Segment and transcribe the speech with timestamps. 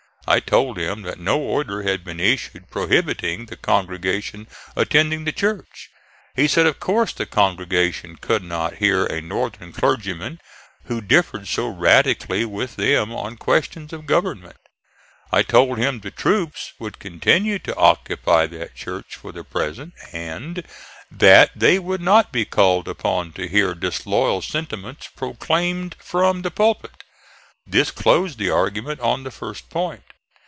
[0.27, 5.89] I told him that no order had been issued prohibiting the congregation attending the church.
[6.35, 10.39] He said of course the congregation could not hear a Northern clergyman
[10.85, 14.55] who differed so radically with them on questions of government.
[15.33, 20.63] I told him the troops would continue to occupy that church for the present, and
[21.09, 27.03] that they would not be called upon to hear disloyal sentiments proclaimed from the pulpit.
[27.67, 30.03] This closed the argument on the first point.